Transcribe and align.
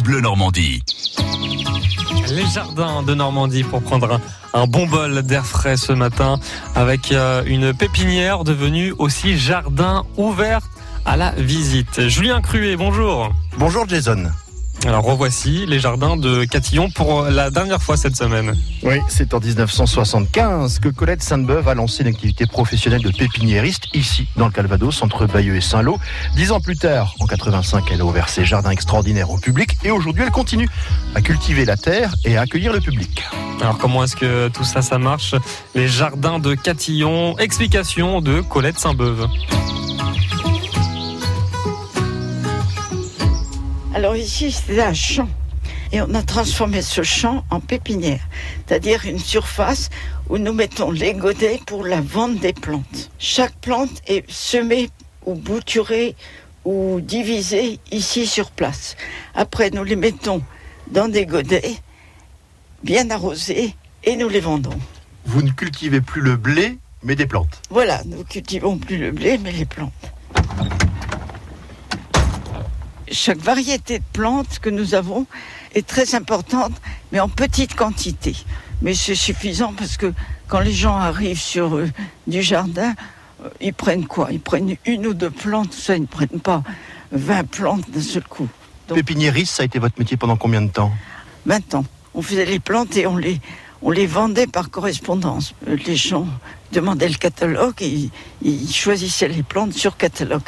France 0.00 0.02
Bleu 0.02 0.20
Normandie. 0.20 0.82
Les 2.30 2.46
jardins 2.46 3.02
de 3.02 3.14
Normandie 3.14 3.64
pour 3.64 3.82
prendre 3.82 4.12
un, 4.12 4.20
un 4.60 4.66
bon 4.66 4.86
bol 4.86 5.22
d'air 5.22 5.44
frais 5.44 5.76
ce 5.76 5.92
matin 5.92 6.38
avec 6.74 7.12
euh, 7.12 7.42
une 7.46 7.74
pépinière 7.74 8.44
devenue 8.44 8.94
aussi 8.98 9.36
jardin 9.36 10.04
ouvert 10.16 10.60
à 11.04 11.16
la 11.16 11.32
visite. 11.32 12.08
Julien 12.08 12.40
Cruet, 12.40 12.76
bonjour. 12.76 13.30
Bonjour 13.58 13.88
Jason. 13.88 14.30
Alors 14.86 15.04
revoici 15.04 15.66
les 15.66 15.78
jardins 15.78 16.16
de 16.16 16.44
Catillon 16.44 16.90
pour 16.90 17.24
la 17.24 17.50
dernière 17.50 17.82
fois 17.82 17.98
cette 17.98 18.16
semaine. 18.16 18.56
Oui, 18.82 18.96
c'est 19.08 19.34
en 19.34 19.38
1975 19.38 20.78
que 20.78 20.88
Colette 20.88 21.22
Sainte-Beuve 21.22 21.68
a 21.68 21.74
lancé 21.74 22.02
une 22.02 22.08
activité 22.08 22.46
professionnelle 22.46 23.02
de 23.02 23.10
pépiniériste 23.10 23.84
ici, 23.92 24.26
dans 24.36 24.46
le 24.46 24.52
Calvados, 24.52 25.02
entre 25.02 25.26
Bayeux 25.26 25.54
et 25.54 25.60
Saint-Lô. 25.60 25.98
Dix 26.34 26.50
ans 26.50 26.60
plus 26.60 26.78
tard, 26.78 27.14
en 27.20 27.26
85, 27.26 27.84
elle 27.92 28.00
a 28.00 28.04
ouvert 28.04 28.30
ses 28.30 28.46
jardins 28.46 28.70
extraordinaires 28.70 29.30
au 29.30 29.36
public 29.36 29.76
et 29.84 29.90
aujourd'hui 29.90 30.24
elle 30.24 30.32
continue 30.32 30.68
à 31.14 31.20
cultiver 31.20 31.66
la 31.66 31.76
terre 31.76 32.14
et 32.24 32.38
à 32.38 32.42
accueillir 32.42 32.72
le 32.72 32.80
public. 32.80 33.22
Alors 33.60 33.76
comment 33.76 34.02
est-ce 34.02 34.16
que 34.16 34.48
tout 34.48 34.64
ça, 34.64 34.80
ça 34.80 34.98
marche? 34.98 35.34
Les 35.74 35.88
jardins 35.88 36.38
de 36.38 36.54
Catillon, 36.54 37.36
explication 37.38 38.22
de 38.22 38.40
Colette 38.40 38.78
Sainte-Beuve. 38.78 39.28
Alors 43.92 44.14
ici, 44.14 44.52
c'est 44.52 44.80
un 44.80 44.94
champ. 44.94 45.28
Et 45.92 46.00
on 46.00 46.14
a 46.14 46.22
transformé 46.22 46.80
ce 46.80 47.02
champ 47.02 47.44
en 47.50 47.58
pépinière, 47.58 48.20
c'est-à-dire 48.66 49.04
une 49.04 49.18
surface 49.18 49.90
où 50.28 50.38
nous 50.38 50.52
mettons 50.52 50.92
les 50.92 51.14
godets 51.14 51.60
pour 51.66 51.84
la 51.84 52.00
vente 52.00 52.38
des 52.38 52.52
plantes. 52.52 53.10
Chaque 53.18 53.54
plante 53.56 54.00
est 54.06 54.30
semée 54.30 54.90
ou 55.26 55.34
bouturée 55.34 56.14
ou 56.64 57.00
divisée 57.00 57.80
ici 57.90 58.28
sur 58.28 58.52
place. 58.52 58.96
Après, 59.34 59.70
nous 59.70 59.82
les 59.82 59.96
mettons 59.96 60.42
dans 60.92 61.08
des 61.08 61.26
godets 61.26 61.74
bien 62.84 63.10
arrosés 63.10 63.74
et 64.04 64.16
nous 64.16 64.28
les 64.28 64.40
vendons. 64.40 64.78
Vous 65.26 65.42
ne 65.42 65.50
cultivez 65.50 66.00
plus 66.00 66.22
le 66.22 66.36
blé, 66.36 66.78
mais 67.02 67.16
des 67.16 67.26
plantes. 67.26 67.60
Voilà, 67.70 68.02
nous 68.06 68.22
cultivons 68.22 68.78
plus 68.78 68.98
le 68.98 69.10
blé, 69.10 69.38
mais 69.38 69.52
les 69.52 69.64
plantes. 69.64 69.92
Chaque 73.10 73.38
variété 73.38 73.98
de 73.98 74.04
plantes 74.12 74.58
que 74.60 74.70
nous 74.70 74.94
avons 74.94 75.26
est 75.74 75.86
très 75.86 76.14
importante, 76.14 76.72
mais 77.12 77.20
en 77.20 77.28
petite 77.28 77.74
quantité. 77.74 78.36
Mais 78.82 78.94
c'est 78.94 79.14
suffisant 79.14 79.72
parce 79.76 79.96
que 79.96 80.12
quand 80.48 80.60
les 80.60 80.72
gens 80.72 80.96
arrivent 80.96 81.40
sur 81.40 81.76
euh, 81.76 81.90
du 82.26 82.42
jardin, 82.42 82.94
euh, 83.44 83.48
ils 83.60 83.74
prennent 83.74 84.06
quoi? 84.06 84.28
Ils 84.30 84.40
prennent 84.40 84.76
une 84.86 85.06
ou 85.06 85.14
deux 85.14 85.30
plantes, 85.30 85.72
ça, 85.72 85.96
ils 85.96 86.02
ne 86.02 86.06
prennent 86.06 86.40
pas 86.40 86.62
20 87.12 87.48
plantes 87.50 87.90
d'un 87.90 88.00
seul 88.00 88.24
coup. 88.24 88.48
Donc- 88.88 88.96
Pépiniériste, 88.96 89.54
ça 89.56 89.62
a 89.62 89.66
été 89.66 89.78
votre 89.78 89.98
métier 89.98 90.16
pendant 90.16 90.36
combien 90.36 90.62
de 90.62 90.70
temps? 90.70 90.92
20 91.46 91.74
ans. 91.74 91.84
On 92.14 92.22
faisait 92.22 92.46
les 92.46 92.58
plantes 92.60 92.96
et 92.96 93.06
on 93.06 93.16
les, 93.16 93.40
on 93.82 93.90
les 93.90 94.06
vendait 94.06 94.46
par 94.46 94.70
correspondance. 94.70 95.54
Euh, 95.68 95.76
Les 95.86 95.96
gens 95.96 96.26
demandaient 96.72 97.08
le 97.08 97.16
catalogue 97.16 97.74
et 97.80 97.88
ils, 97.88 98.10
ils 98.42 98.72
choisissaient 98.72 99.28
les 99.28 99.42
plantes 99.42 99.72
sur 99.72 99.96
catalogue. 99.96 100.42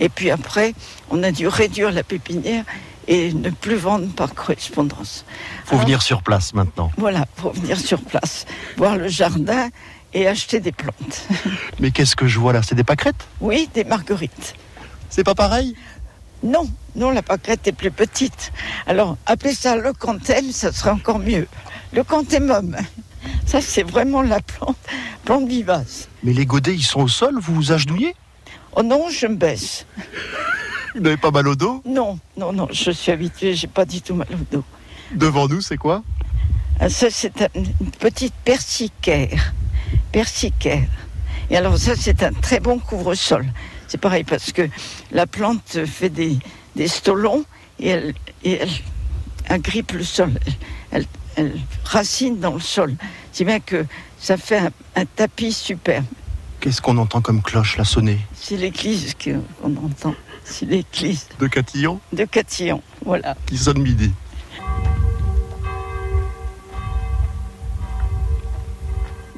Et 0.00 0.08
puis 0.08 0.30
après, 0.30 0.74
on 1.10 1.22
a 1.22 1.30
dû 1.30 1.48
réduire 1.48 1.92
la 1.92 2.02
pépinière 2.02 2.64
et 3.08 3.32
ne 3.32 3.50
plus 3.50 3.76
vendre 3.76 4.06
par 4.14 4.34
correspondance. 4.34 5.24
Faut 5.64 5.74
Alors, 5.74 5.86
venir 5.86 6.02
sur 6.02 6.22
place 6.22 6.52
maintenant. 6.54 6.92
Voilà, 6.98 7.26
pour 7.36 7.52
venir 7.52 7.78
sur 7.78 8.00
place, 8.02 8.44
voir 8.76 8.96
le 8.96 9.08
jardin 9.08 9.70
et 10.12 10.28
acheter 10.28 10.60
des 10.60 10.72
plantes. 10.72 11.26
Mais 11.80 11.90
qu'est-ce 11.90 12.16
que 12.16 12.26
je 12.26 12.38
vois 12.38 12.52
là? 12.52 12.62
C'est 12.62 12.74
des 12.74 12.84
pâquerettes? 12.84 13.26
Oui, 13.40 13.68
des 13.74 13.84
marguerites. 13.84 14.54
C'est 15.08 15.24
pas 15.24 15.34
pareil? 15.34 15.74
Non, 16.42 16.70
non, 16.94 17.10
la 17.10 17.22
pâquerette 17.22 17.66
est 17.66 17.72
plus 17.72 17.90
petite. 17.90 18.52
Alors, 18.86 19.16
appelez 19.26 19.54
ça 19.54 19.76
le 19.76 19.92
canthème, 19.92 20.52
ça 20.52 20.70
serait 20.70 20.90
encore 20.90 21.18
mieux. 21.18 21.48
Le 21.92 22.04
canthémum, 22.04 22.76
ça 23.46 23.60
c'est 23.60 23.82
vraiment 23.82 24.22
la 24.22 24.40
plante, 24.40 24.76
plante 25.28 25.46
vivace. 25.46 26.08
Mais 26.24 26.32
les 26.32 26.46
godets, 26.46 26.74
ils 26.74 26.82
sont 26.82 27.02
au 27.02 27.08
sol, 27.08 27.34
vous 27.38 27.54
vous 27.54 27.70
agenouillez? 27.72 28.14
Oh 28.74 28.82
non, 28.82 29.10
je 29.10 29.26
me 29.26 29.36
baisse. 29.36 29.84
Vous 30.94 31.02
n'avez 31.02 31.18
pas 31.18 31.30
mal 31.30 31.46
au 31.46 31.54
dos? 31.54 31.82
Non, 31.84 32.18
non, 32.38 32.50
non, 32.54 32.66
je 32.72 32.90
suis 32.90 33.12
habituée, 33.12 33.54
j'ai 33.54 33.66
pas 33.66 33.84
du 33.84 34.00
tout 34.00 34.14
mal 34.14 34.26
au 34.32 34.56
dos. 34.56 34.64
Devant 35.14 35.46
nous, 35.46 35.60
c'est 35.60 35.76
quoi? 35.76 36.02
Ah, 36.80 36.88
Ça, 36.88 37.08
c'est 37.10 37.42
un- 37.42 37.48
une 37.54 37.90
petite 38.00 38.32
persicaire. 38.42 39.52
Persicaire. 40.12 40.88
Et 41.50 41.58
alors, 41.58 41.76
ça, 41.76 41.92
c'est 41.94 42.22
un 42.22 42.32
très 42.32 42.58
bon 42.58 42.78
couvre-sol. 42.78 43.44
C'est 43.86 44.00
pareil 44.00 44.24
parce 44.24 44.50
que 44.50 44.66
la 45.12 45.26
plante 45.26 45.84
fait 45.84 46.08
des, 46.08 46.38
des 46.74 46.88
stolons 46.88 47.44
et 47.78 47.88
elle, 47.88 48.14
et 48.44 48.52
elle 48.62 48.70
agrippe 49.50 49.92
le 49.92 50.04
sol. 50.04 50.32
Elle, 50.90 51.04
elle- 51.38 51.52
elle 51.52 51.60
racine 51.84 52.38
dans 52.40 52.54
le 52.54 52.60
sol. 52.60 52.94
Si 53.32 53.44
bien 53.44 53.60
que 53.60 53.86
ça 54.18 54.36
fait 54.36 54.58
un, 54.58 54.70
un 54.96 55.04
tapis 55.04 55.52
superbe. 55.52 56.04
Qu'est-ce 56.60 56.82
qu'on 56.82 56.98
entend 56.98 57.20
comme 57.20 57.40
cloche 57.42 57.76
la 57.76 57.84
sonner? 57.84 58.18
C'est 58.34 58.56
l'église 58.56 59.14
que- 59.14 59.40
qu'on 59.62 59.76
entend. 59.76 60.14
C'est 60.44 60.66
l'église 60.66 61.28
De 61.38 61.46
Catillon? 61.46 62.00
De 62.12 62.24
Catillon. 62.24 62.82
Voilà. 63.04 63.36
qui 63.46 63.56
sonne 63.58 63.80
midi. 63.80 64.12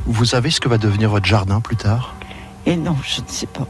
Vous 0.06 0.24
savez 0.24 0.50
ce 0.50 0.60
que 0.60 0.68
va 0.68 0.78
devenir 0.78 1.10
votre 1.10 1.26
jardin 1.26 1.60
plus 1.60 1.76
tard? 1.76 2.14
Et 2.66 2.76
non, 2.76 2.96
je 3.04 3.20
ne 3.20 3.28
sais 3.28 3.46
pas. 3.46 3.66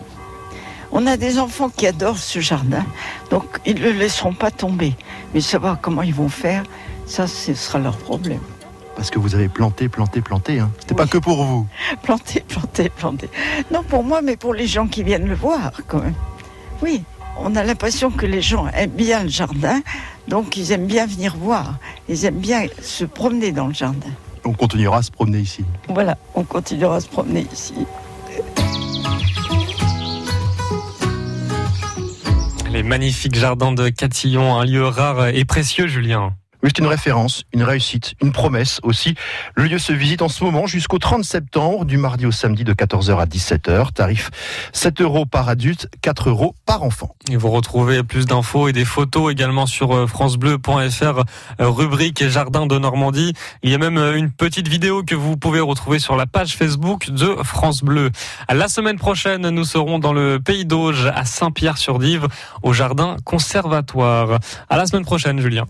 On 0.93 1.07
a 1.07 1.17
des 1.17 1.39
enfants 1.39 1.69
qui 1.71 1.87
adorent 1.87 2.19
ce 2.19 2.41
jardin, 2.41 2.85
donc 3.31 3.45
ils 3.65 3.77
ne 3.77 3.81
le 3.81 3.93
laisseront 3.93 4.33
pas 4.35 4.51
tomber. 4.51 4.95
Mais 5.35 5.41
savoir 5.41 5.81
comment 5.81 6.03
ils 6.03 6.15
vont 6.15 6.29
faire, 6.29 6.65
ça, 7.10 7.26
ce 7.26 7.54
sera 7.54 7.81
leur 7.81 7.97
problème. 7.97 8.41
Parce 8.94 9.10
que 9.10 9.19
vous 9.19 9.34
avez 9.34 9.48
planté, 9.48 9.88
planté, 9.88 10.21
planté. 10.21 10.60
Hein. 10.60 10.71
C'était 10.78 10.94
pas 10.94 11.06
que 11.06 11.19
pour 11.19 11.44
vous. 11.44 11.66
Planter, 12.03 12.41
planter, 12.47 12.88
planter. 12.88 13.28
Non 13.72 13.82
pour 13.82 14.04
moi, 14.04 14.22
mais 14.22 14.37
pour 14.37 14.54
les 14.54 14.66
gens 14.66 14.87
qui 14.87 15.03
viennent 15.03 15.26
le 15.26 15.34
voir, 15.34 15.72
quand 15.88 16.00
même. 16.00 16.15
Oui, 16.82 17.03
on 17.38 17.56
a 17.56 17.65
l'impression 17.65 18.10
que 18.10 18.26
les 18.26 18.41
gens 18.41 18.69
aiment 18.69 18.91
bien 18.91 19.25
le 19.25 19.28
jardin, 19.28 19.81
donc 20.28 20.56
ils 20.56 20.70
aiment 20.70 20.87
bien 20.87 21.06
venir 21.06 21.37
voir. 21.37 21.78
Ils 22.09 22.25
aiment 22.26 22.38
bien 22.38 22.66
se 22.81 23.04
promener 23.04 23.50
dans 23.50 23.66
le 23.66 23.75
jardin. 23.75 24.10
On 24.44 24.53
continuera 24.53 24.99
à 24.99 25.03
se 25.03 25.10
promener 25.10 25.41
ici. 25.41 25.65
Voilà, 25.88 26.16
on 26.34 26.44
continuera 26.44 26.97
à 26.97 27.00
se 27.00 27.09
promener 27.09 27.47
ici. 27.53 27.75
Les 32.70 32.84
magnifiques 32.84 33.34
jardins 33.34 33.72
de 33.72 33.88
Catillon, 33.88 34.56
un 34.56 34.65
lieu 34.65 34.87
rare 34.87 35.28
et 35.28 35.44
précieux, 35.44 35.88
Julien. 35.88 36.34
Oui, 36.62 36.69
c'est 36.75 36.82
une 36.82 36.88
référence, 36.88 37.44
une 37.54 37.62
réussite, 37.62 38.12
une 38.21 38.32
promesse 38.32 38.81
aussi. 38.82 39.15
Le 39.54 39.65
lieu 39.65 39.78
se 39.78 39.94
visite 39.94 40.21
en 40.21 40.28
ce 40.28 40.44
moment 40.44 40.66
jusqu'au 40.66 40.98
30 40.98 41.25
septembre, 41.25 41.87
du 41.87 41.97
mardi 41.97 42.26
au 42.26 42.32
samedi 42.32 42.65
de 42.65 42.75
14h 42.75 43.19
à 43.19 43.25
17h. 43.25 43.93
Tarif 43.94 44.31
7 44.75 45.00
euros 45.00 45.25
par 45.25 45.49
adulte, 45.49 45.88
4 46.03 46.28
euros 46.28 46.54
par 46.66 46.82
enfant. 46.82 47.15
Et 47.31 47.37
vous 47.37 47.50
retrouvez 47.50 48.03
plus 48.03 48.26
d'infos 48.26 48.69
et 48.69 48.75
des 48.75 48.84
photos 48.84 49.32
également 49.32 49.65
sur 49.65 49.97
euh, 49.97 50.06
francebleu.fr, 50.06 51.25
euh, 51.60 51.69
rubrique 51.69 52.28
Jardin 52.28 52.66
de 52.66 52.78
Normandie. 52.78 53.32
Il 53.62 53.70
y 53.70 53.75
a 53.75 53.78
même 53.78 53.97
euh, 53.97 54.19
une 54.19 54.31
petite 54.31 54.69
vidéo 54.69 55.03
que 55.03 55.15
vous 55.15 55.38
pouvez 55.38 55.60
retrouver 55.60 55.99
sur 55.99 56.15
la 56.15 56.26
page 56.26 56.56
Facebook 56.56 57.10
de 57.10 57.37
France 57.43 57.82
Bleu. 57.82 58.10
La 58.50 58.69
semaine 58.69 58.99
prochaine, 58.99 59.49
nous 59.49 59.65
serons 59.65 59.99
dans 59.99 60.12
le 60.12 60.38
Pays 60.38 60.66
d'Auge 60.66 61.10
à 61.15 61.25
Saint-Pierre-sur-Dive 61.25 62.28
au 62.62 62.75
Jardin 62.75 63.16
Conservatoire. 63.25 64.41
À 64.69 64.76
la 64.76 64.84
semaine 64.84 65.06
prochaine, 65.06 65.41
Julien. 65.41 65.65